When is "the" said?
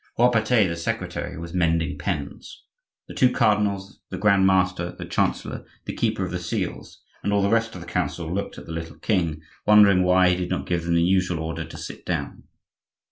0.67-0.75, 3.07-3.13, 4.09-4.17, 4.97-5.05, 5.85-5.95, 6.31-6.39, 7.43-7.51, 7.81-7.87, 8.65-8.71, 10.95-11.03